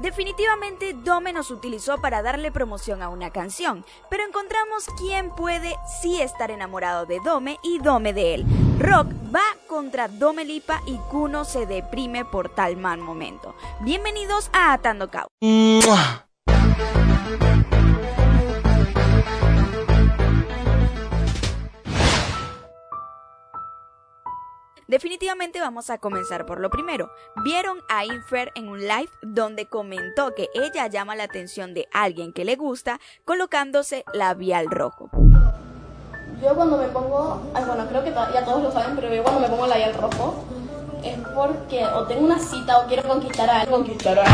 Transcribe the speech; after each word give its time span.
Definitivamente 0.00 0.94
Dome 0.94 1.32
nos 1.32 1.50
utilizó 1.50 1.98
para 1.98 2.22
darle 2.22 2.52
promoción 2.52 3.02
a 3.02 3.08
una 3.08 3.30
canción, 3.30 3.84
pero 4.08 4.24
encontramos 4.24 4.86
quién 4.96 5.30
puede 5.30 5.74
sí 6.00 6.20
estar 6.22 6.52
enamorado 6.52 7.04
de 7.04 7.18
Dome 7.24 7.58
y 7.64 7.78
Dome 7.78 8.12
de 8.12 8.34
él. 8.34 8.44
Rock 8.78 9.08
va 9.34 9.42
contra 9.66 10.06
Dome 10.06 10.44
Lipa 10.44 10.80
y 10.86 10.96
Kuno 11.10 11.44
se 11.44 11.66
deprime 11.66 12.24
por 12.24 12.48
tal 12.48 12.76
mal 12.76 12.98
momento. 12.98 13.56
Bienvenidos 13.80 14.50
a 14.52 14.72
Atando 14.72 15.10
Cabo. 15.10 15.28
Definitivamente 24.88 25.60
vamos 25.60 25.90
a 25.90 25.98
comenzar 25.98 26.46
por 26.46 26.60
lo 26.60 26.70
primero. 26.70 27.10
Vieron 27.44 27.76
a 27.90 28.06
Infer 28.06 28.52
en 28.54 28.70
un 28.70 28.80
live 28.80 29.10
donde 29.20 29.66
comentó 29.66 30.34
que 30.34 30.48
ella 30.54 30.86
llama 30.86 31.14
la 31.14 31.24
atención 31.24 31.74
de 31.74 31.86
alguien 31.92 32.32
que 32.32 32.46
le 32.46 32.56
gusta 32.56 32.98
colocándose 33.26 34.06
labial 34.14 34.66
rojo. 34.70 35.10
Yo 36.42 36.54
cuando 36.54 36.78
me 36.78 36.88
pongo, 36.88 37.42
bueno, 37.52 37.86
creo 37.86 38.02
que 38.02 38.12
ya 38.12 38.42
todos 38.46 38.62
lo 38.62 38.72
saben, 38.72 38.96
pero 38.96 39.14
yo 39.14 39.22
cuando 39.22 39.42
me 39.42 39.48
pongo 39.48 39.66
labial 39.66 39.92
rojo 39.92 40.42
es 41.04 41.18
porque 41.34 41.84
o 41.84 42.06
tengo 42.06 42.24
una 42.24 42.38
cita 42.38 42.78
o 42.78 42.86
quiero 42.86 43.06
conquistar 43.06 43.50
a 43.50 43.60
alguien. 43.60 43.82
Conquistar 43.82 44.18
a 44.18 44.24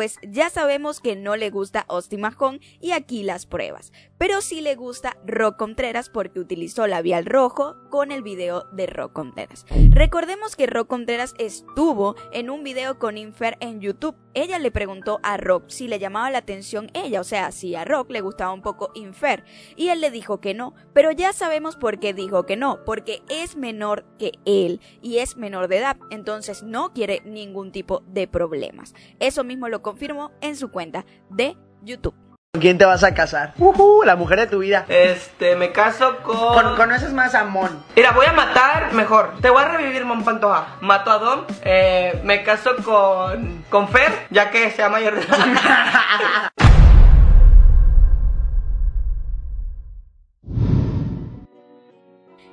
pues 0.00 0.18
ya 0.22 0.48
sabemos 0.48 0.98
que 0.98 1.14
no 1.14 1.36
le 1.36 1.50
gusta 1.50 1.84
Austin 1.86 2.22
Mahon 2.22 2.58
y 2.80 2.92
aquí 2.92 3.22
las 3.22 3.44
pruebas, 3.44 3.92
pero 4.16 4.40
sí 4.40 4.62
le 4.62 4.74
gusta 4.74 5.18
Rock 5.26 5.58
Contreras 5.58 6.08
porque 6.08 6.40
utilizó 6.40 6.86
labial 6.86 7.26
rojo 7.26 7.76
con 7.90 8.10
el 8.10 8.22
video 8.22 8.64
de 8.72 8.86
Rock 8.86 9.12
Contreras. 9.12 9.66
Recordemos 9.90 10.56
que 10.56 10.66
Rock 10.66 10.88
Contreras 10.88 11.34
estuvo 11.36 12.16
en 12.32 12.48
un 12.48 12.64
video 12.64 12.98
con 12.98 13.18
Infer 13.18 13.58
en 13.60 13.82
YouTube. 13.82 14.16
Ella 14.34 14.58
le 14.58 14.70
preguntó 14.70 15.20
a 15.22 15.36
Rock 15.36 15.64
si 15.68 15.88
le 15.88 15.98
llamaba 15.98 16.30
la 16.30 16.38
atención 16.38 16.90
ella, 16.94 17.20
o 17.20 17.24
sea, 17.24 17.50
si 17.52 17.74
a 17.74 17.84
Rock 17.84 18.10
le 18.10 18.20
gustaba 18.20 18.52
un 18.52 18.62
poco 18.62 18.90
Infer, 18.94 19.44
y 19.76 19.88
él 19.88 20.00
le 20.00 20.10
dijo 20.10 20.40
que 20.40 20.54
no, 20.54 20.74
pero 20.92 21.10
ya 21.10 21.32
sabemos 21.32 21.76
por 21.76 21.98
qué 21.98 22.14
dijo 22.14 22.46
que 22.46 22.56
no, 22.56 22.84
porque 22.84 23.22
es 23.28 23.56
menor 23.56 24.04
que 24.18 24.32
él 24.44 24.80
y 25.02 25.18
es 25.18 25.36
menor 25.36 25.68
de 25.68 25.78
edad, 25.78 25.96
entonces 26.10 26.62
no 26.62 26.92
quiere 26.92 27.22
ningún 27.24 27.72
tipo 27.72 28.02
de 28.06 28.28
problemas. 28.28 28.94
Eso 29.18 29.44
mismo 29.44 29.68
lo 29.68 29.82
confirmó 29.82 30.32
en 30.40 30.56
su 30.56 30.70
cuenta 30.70 31.04
de 31.30 31.56
YouTube. 31.82 32.29
¿Con 32.52 32.62
quién 32.62 32.78
te 32.78 32.84
vas 32.84 33.04
a 33.04 33.14
casar? 33.14 33.54
Uh, 33.58 34.02
la 34.02 34.16
mujer 34.16 34.40
de 34.40 34.48
tu 34.48 34.58
vida. 34.58 34.84
Este, 34.88 35.54
me 35.54 35.70
caso 35.70 36.16
con... 36.24 36.74
¿Conoces 36.74 37.12
más 37.12 37.32
a 37.36 37.44
Mon? 37.44 37.84
Mira, 37.94 38.10
voy 38.10 38.26
a 38.26 38.32
matar 38.32 38.92
mejor. 38.92 39.34
Te 39.40 39.50
voy 39.50 39.62
a 39.62 39.68
revivir 39.68 40.04
Mon 40.04 40.24
Pantoja. 40.24 40.66
Mato 40.80 41.12
a 41.12 41.18
Don. 41.18 41.46
Eh, 41.62 42.20
me 42.24 42.42
caso 42.42 42.72
con... 42.84 43.64
Con 43.70 43.88
Fer, 43.88 44.26
ya 44.30 44.50
que 44.50 44.68
sea 44.72 44.88
mayor 44.88 45.14
de 45.14 45.22
edad. 45.22 46.50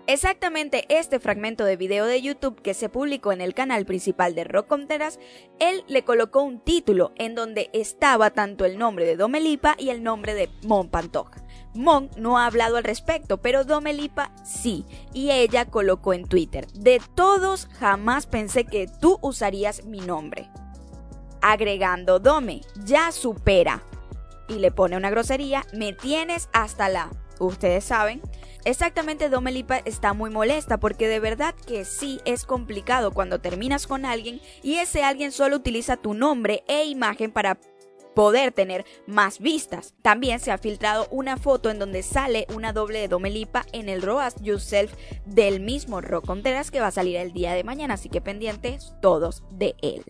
Exactamente 0.09 0.85
este 0.87 1.19
fragmento 1.19 1.65
de 1.65 1.75
video 1.75 2.05
de 2.05 2.21
YouTube 2.21 2.61
que 2.61 2.73
se 2.73 2.87
publicó 2.87 3.33
en 3.33 3.41
el 3.41 3.53
canal 3.53 3.85
principal 3.85 4.35
de 4.35 4.45
Rock 4.45 4.67
Conteras, 4.67 5.19
él 5.59 5.83
le 5.89 6.05
colocó 6.05 6.43
un 6.43 6.61
título 6.61 7.11
en 7.17 7.35
donde 7.35 7.69
estaba 7.73 8.29
tanto 8.29 8.63
el 8.63 8.77
nombre 8.77 9.05
de 9.05 9.17
Domelipa 9.17 9.75
y 9.77 9.89
el 9.89 10.03
nombre 10.03 10.33
de 10.33 10.49
Mon 10.63 10.87
Pantoja. 10.87 11.43
Mon 11.73 12.09
no 12.15 12.37
ha 12.37 12.45
hablado 12.45 12.77
al 12.77 12.85
respecto, 12.85 13.41
pero 13.41 13.65
Domelipa 13.65 14.31
sí, 14.45 14.85
y 15.13 15.31
ella 15.31 15.65
colocó 15.65 16.13
en 16.13 16.25
Twitter, 16.25 16.67
de 16.67 17.01
todos 17.13 17.67
jamás 17.77 18.27
pensé 18.27 18.63
que 18.63 18.87
tú 19.01 19.19
usarías 19.21 19.83
mi 19.83 19.99
nombre. 19.99 20.49
Agregando 21.41 22.19
Dome, 22.19 22.61
ya 22.85 23.11
supera. 23.11 23.83
Y 24.47 24.59
le 24.59 24.71
pone 24.71 24.95
una 24.95 25.09
grosería, 25.09 25.65
me 25.73 25.91
tienes 25.91 26.47
hasta 26.53 26.87
la... 26.87 27.11
Ustedes 27.39 27.83
saben, 27.83 28.21
Exactamente, 28.67 29.29
Domelipa 29.29 29.77
está 29.77 30.11
muy 30.11 30.29
molesta 30.29 30.77
porque 30.77 31.07
de 31.07 31.21
verdad 31.21 31.55
que 31.55 31.85
sí 31.85 32.19
es 32.25 32.43
complicado 32.43 33.11
cuando 33.11 33.39
terminas 33.39 33.87
con 33.87 34.03
alguien 34.03 34.41
y 34.61 34.75
ese 34.75 35.05
alguien 35.05 35.31
solo 35.31 35.55
utiliza 35.55 35.95
tu 35.95 36.13
nombre 36.13 36.65
e 36.67 36.83
imagen 36.83 37.31
para 37.31 37.57
poder 38.13 38.51
tener 38.51 38.83
más 39.05 39.39
vistas. 39.39 39.93
También 40.01 40.41
se 40.41 40.51
ha 40.51 40.57
filtrado 40.57 41.07
una 41.11 41.37
foto 41.37 41.69
en 41.69 41.79
donde 41.79 42.03
sale 42.03 42.45
una 42.53 42.73
doble 42.73 42.99
de 42.99 43.07
Domelipa 43.07 43.65
en 43.71 43.87
el 43.87 44.01
Roas 44.01 44.35
Yourself 44.41 44.91
del 45.25 45.61
mismo 45.61 46.01
Rock 46.01 46.25
Contreras 46.25 46.69
que 46.69 46.81
va 46.81 46.87
a 46.87 46.91
salir 46.91 47.15
el 47.15 47.31
día 47.31 47.53
de 47.53 47.63
mañana, 47.63 47.93
así 47.93 48.09
que 48.09 48.19
pendientes 48.19 48.95
todos 49.01 49.43
de 49.51 49.75
él. 49.81 50.03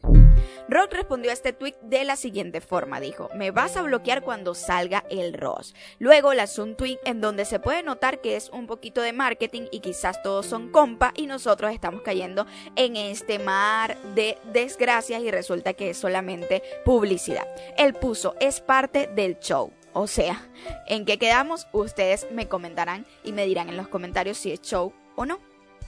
Rock 0.69 0.93
respondió 0.93 1.31
a 1.31 1.33
este 1.33 1.53
tweet 1.53 1.75
de 1.81 2.03
la 2.03 2.15
siguiente 2.15 2.61
forma, 2.61 2.99
dijo, 2.99 3.29
me 3.35 3.51
vas 3.51 3.77
a 3.77 3.81
bloquear 3.81 4.21
cuando 4.21 4.53
salga 4.53 5.05
el 5.09 5.33
Ross. 5.33 5.73
Luego 5.99 6.33
lanzó 6.33 6.63
un 6.63 6.75
tweet 6.75 6.99
en 7.05 7.21
donde 7.21 7.45
se 7.45 7.59
puede 7.59 7.83
notar 7.83 8.19
que 8.19 8.35
es 8.35 8.49
un 8.49 8.67
poquito 8.67 9.01
de 9.01 9.13
marketing 9.13 9.63
y 9.71 9.79
quizás 9.79 10.21
todos 10.21 10.45
son 10.45 10.69
compa 10.71 11.13
y 11.15 11.27
nosotros 11.27 11.71
estamos 11.71 12.01
cayendo 12.01 12.45
en 12.75 12.95
este 12.95 13.39
mar 13.39 13.97
de 14.15 14.37
desgracias 14.51 15.21
y 15.21 15.31
resulta 15.31 15.73
que 15.73 15.91
es 15.91 15.97
solamente 15.97 16.61
publicidad. 16.83 17.47
Él 17.77 17.93
puso, 17.93 18.35
es 18.39 18.59
parte 18.59 19.07
del 19.07 19.39
show. 19.39 19.71
O 19.93 20.05
sea, 20.05 20.47
¿en 20.87 21.05
qué 21.05 21.17
quedamos? 21.17 21.67
Ustedes 21.71 22.27
me 22.31 22.47
comentarán 22.47 23.05
y 23.23 23.31
me 23.31 23.45
dirán 23.45 23.69
en 23.69 23.77
los 23.77 23.87
comentarios 23.87 24.37
si 24.37 24.51
es 24.51 24.61
show 24.61 24.93
o 25.15 25.25
no. 25.25 25.39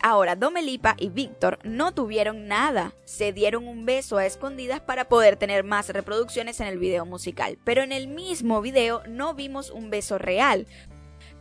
Ahora, 0.02 0.38
Domelipa 0.38 0.96
y 0.98 1.10
Víctor 1.10 1.60
no 1.64 1.94
tuvieron 1.94 2.48
nada, 2.48 2.94
se 3.04 3.34
dieron 3.34 3.68
un 3.68 3.86
beso 3.86 4.18
a 4.18 4.26
escondidas 4.26 4.80
para 4.80 5.10
poder 5.10 5.36
tener 5.36 5.66
más 5.66 5.90
reproducciones 5.90 6.62
en 6.62 6.68
el 6.68 6.80
video 6.80 7.06
musical, 7.06 7.58
pero 7.66 7.82
en 7.84 7.92
el 7.92 8.08
mismo 8.08 8.62
video 8.62 9.02
no 9.10 9.34
vimos 9.34 9.72
un 9.72 9.90
beso 9.90 10.18
real, 10.18 10.68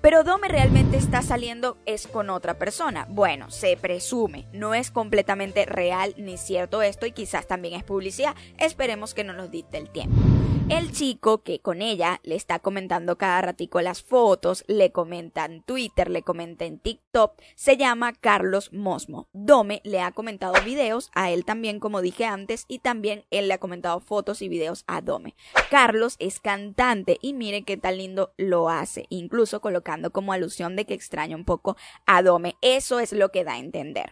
pero 0.01 0.25
Dome 0.25 0.49
realmente 0.49 0.97
está 0.97 1.23
saliendo 1.23 1.79
es 1.87 2.07
con 2.07 2.31
otra 2.31 2.59
persona. 2.59 3.07
Bueno, 3.11 3.51
se 3.51 3.77
presume, 3.77 4.47
no 4.53 4.75
es 4.75 4.91
completamente 4.91 5.67
real 5.67 6.15
ni 6.17 6.37
cierto 6.37 6.83
esto 6.83 7.07
y 7.07 7.13
quizás 7.13 7.47
también 7.47 7.75
es 7.75 7.85
publicidad. 7.85 8.35
Esperemos 8.59 9.15
que 9.15 9.25
no 9.25 9.33
nos 9.33 9.51
dicte 9.51 9.79
el 9.79 9.91
tiempo. 9.91 10.21
El 10.69 10.93
chico 10.93 11.43
que 11.43 11.61
con 11.61 11.81
ella 11.81 12.21
le 12.25 12.35
está 12.35 12.59
comentando 12.59 13.17
cada 13.17 13.41
ratico 13.41 13.81
las 13.81 14.03
fotos, 14.03 14.65
le 14.67 14.93
comenta 14.93 15.47
en 15.47 15.63
Twitter, 15.63 16.11
le 16.11 16.23
comenta 16.23 16.67
en 16.67 16.79
TikTok, 16.79 17.41
se 17.55 17.79
llama 17.79 18.13
Carlos 18.13 18.71
Mosmo. 18.75 19.29
Dome 19.33 19.81
le 19.83 20.03
ha 20.03 20.13
comentado 20.13 20.53
videos 20.67 21.11
a 21.15 21.31
él 21.31 21.47
también, 21.47 21.81
como 21.81 22.03
dije 22.03 22.27
antes, 22.27 22.67
y 22.69 22.81
también 22.81 23.25
él 23.31 23.49
le 23.49 23.55
ha 23.55 23.59
comentado 23.59 23.99
fotos 24.01 24.43
y 24.43 24.51
videos 24.51 24.85
a 24.87 25.01
Dome. 25.01 25.35
Carlos 25.71 26.17
es 26.19 26.39
cantante 26.39 27.17
y 27.23 27.33
mire 27.33 27.63
qué 27.63 27.79
tan 27.79 27.97
lindo 27.97 28.35
lo 28.37 28.69
hace, 28.69 29.07
incluso 29.09 29.63
colocando 29.63 29.88
como 30.13 30.33
alusión 30.33 30.77
de 30.77 30.85
que 30.85 30.95
extraña 30.95 31.37
un 31.37 31.45
poco 31.45 31.77
a 32.07 32.23
Dome. 32.23 32.57
Eso 32.63 33.01
es 33.01 33.13
lo 33.13 33.31
que 33.31 33.45
da 33.45 33.55
a 33.55 33.59
entender. 33.59 34.11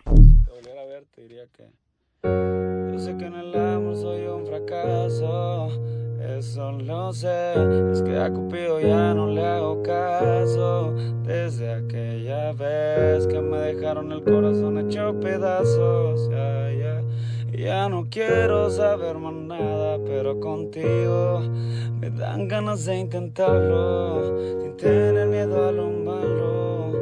Yo 2.22 2.98
sé 2.98 3.16
que 3.16 3.26
en 3.26 3.34
el 3.34 3.54
amor 3.54 3.96
soy 3.96 4.26
un 4.26 4.46
fracaso 4.46 5.70
eso 6.38 6.72
lo 6.72 7.12
sé, 7.12 7.52
es 7.92 8.02
que 8.02 8.18
a 8.18 8.30
Cupido 8.30 8.80
ya 8.80 9.14
no 9.14 9.28
le 9.28 9.44
hago 9.44 9.82
caso. 9.82 10.92
Desde 11.22 11.72
aquella 11.72 12.52
vez 12.52 13.26
que 13.26 13.40
me 13.40 13.58
dejaron 13.58 14.12
el 14.12 14.22
corazón 14.22 14.78
hecho 14.78 15.18
pedazos, 15.20 16.28
ya, 16.30 16.72
ya. 16.72 17.02
Ya 17.56 17.88
no 17.88 18.08
quiero 18.10 18.68
saber 18.68 19.16
más 19.16 19.32
nada, 19.32 19.98
pero 20.04 20.38
contigo 20.40 21.40
me 21.98 22.10
dan 22.10 22.48
ganas 22.48 22.84
de 22.84 22.98
intentarlo, 22.98 24.60
sin 24.60 24.76
tener 24.76 25.26
miedo 25.26 25.66
a 25.66 25.72
lo 25.72 25.88
malo. 25.88 26.92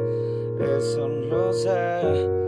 Eso 0.77 1.09
lo 1.09 1.51
sé. 1.51 2.44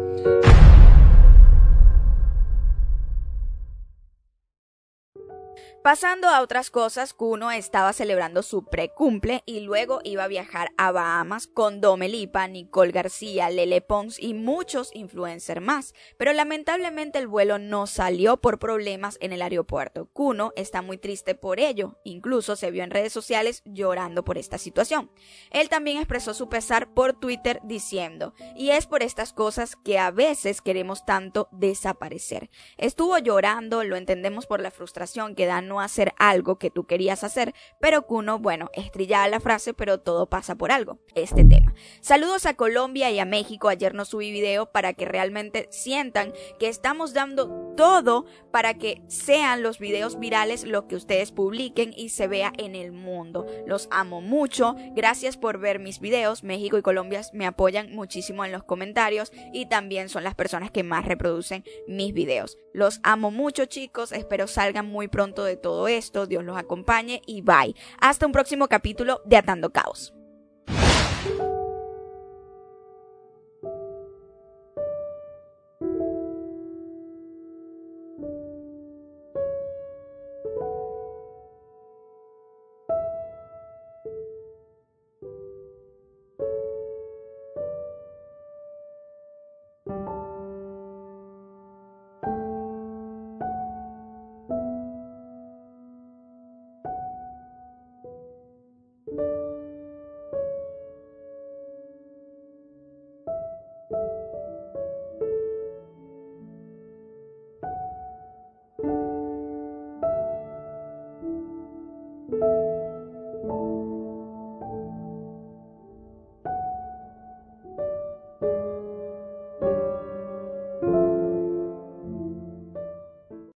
Pasando 5.84 6.28
a 6.28 6.42
otras 6.42 6.70
cosas, 6.70 7.14
Kuno 7.14 7.50
estaba 7.50 7.94
celebrando 7.94 8.44
su 8.44 8.66
precumple 8.66 9.42
y 9.46 9.62
luego 9.62 10.02
iba 10.04 10.26
a 10.26 10.28
viajar 10.28 10.72
a 10.76 10.92
Bahamas 10.92 11.48
con 11.48 11.80
Domelipa, 11.80 12.46
Nicole 12.50 12.92
García, 12.92 13.50
Lele 13.50 13.80
Pons 13.80 14.20
y 14.20 14.34
muchos 14.34 14.94
influencers 14.94 15.62
más. 15.62 15.94
Pero 16.18 16.34
lamentablemente 16.34 17.20
el 17.20 17.28
vuelo 17.28 17.58
no 17.58 17.88
salió 17.88 18.36
por 18.36 18.60
problemas 18.60 19.18
en 19.22 19.32
el 19.32 19.42
aeropuerto. 19.42 20.10
Kuno 20.12 20.52
está 20.58 20.82
muy 20.82 20.98
triste 20.98 21.36
por 21.36 21.62
ello, 21.62 22.00
incluso 22.04 22.58
se 22.58 22.70
vio 22.70 22.84
en 22.84 22.92
redes 22.92 23.14
sociales 23.14 23.62
llorando 23.64 24.26
por 24.26 24.38
esta 24.38 24.58
situación. 24.58 25.10
Él 25.52 25.70
también 25.70 26.00
expresó 26.00 26.34
su 26.34 26.50
pesar 26.50 26.94
por 26.94 27.14
Twitter 27.14 27.62
diciendo, 27.64 28.34
y 28.58 28.72
es 28.72 28.88
por 28.88 29.04
estas 29.04 29.32
cosas 29.32 29.78
que 29.78 30.00
a 30.00 30.12
veces 30.12 30.62
queremos 30.62 31.06
tanto 31.06 31.48
desaparecer. 31.54 32.50
Estuvo 32.78 33.18
llorando, 33.20 33.86
lo 33.86 33.96
entendemos 33.96 34.48
por 34.48 34.60
la 34.60 34.72
frustración 34.72 35.34
que 35.34 35.46
da 35.46 35.62
no 35.62 35.77
hacer 35.82 36.14
algo 36.18 36.58
que 36.58 36.70
tú 36.70 36.86
querías 36.86 37.24
hacer, 37.24 37.54
pero 37.80 38.06
Kuno, 38.08 38.40
bueno, 38.40 38.70
estrillaba 38.74 39.28
la 39.28 39.40
frase, 39.40 39.74
pero 39.74 40.00
todo 40.00 40.28
pasa 40.28 40.56
por 40.56 40.72
algo, 40.72 41.00
este 41.16 41.44
tema. 41.44 41.74
Saludos 42.02 42.46
a 42.46 42.56
Colombia 42.56 43.12
y 43.12 43.20
a 43.20 43.26
México, 43.26 43.70
ayer 43.70 43.94
no 43.94 44.06
subí 44.06 44.32
video 44.32 44.72
para 44.72 44.94
que 44.94 45.06
realmente 45.06 45.68
sientan 45.72 46.34
que 46.60 46.68
estamos 46.68 47.14
dando 47.14 47.74
todo 47.76 48.26
para 48.52 48.74
que 48.74 49.02
sean 49.08 49.64
los 49.64 49.80
videos 49.80 50.20
virales 50.20 50.64
lo 50.64 50.88
que 50.88 50.96
ustedes 50.96 51.32
publiquen 51.32 51.94
y 51.96 52.10
se 52.10 52.28
vea 52.28 52.52
en 52.58 52.76
el 52.76 52.92
mundo. 52.92 53.46
Los 53.66 53.88
amo 53.92 54.22
mucho, 54.22 54.76
gracias 54.96 55.38
por 55.38 55.60
ver 55.60 55.80
mis 55.80 56.00
videos, 56.00 56.44
México 56.44 56.78
y 56.78 56.82
Colombia 56.82 57.22
me 57.34 57.46
apoyan 57.46 57.92
muchísimo 57.92 58.44
en 58.44 58.52
los 58.52 58.64
comentarios 58.64 59.32
y 59.54 59.68
también 59.68 60.10
son 60.10 60.24
las 60.24 60.36
personas 60.36 60.72
que 60.72 60.84
más 60.84 61.06
reproducen 61.06 61.64
mis 61.88 62.14
videos. 62.14 62.58
Los 62.74 63.00
amo 63.04 63.32
mucho 63.32 63.66
chicos, 63.66 64.12
espero 64.12 64.48
salgan 64.48 64.88
muy 64.88 65.08
pronto 65.08 65.44
todo 65.58 65.88
esto, 65.88 66.26
Dios 66.26 66.44
los 66.44 66.58
acompañe 66.58 67.22
y 67.26 67.42
bye. 67.42 67.76
Hasta 68.00 68.26
un 68.26 68.32
próximo 68.32 68.68
capítulo 68.68 69.22
de 69.26 69.38
Atando 69.38 69.72
Caos. 69.72 70.17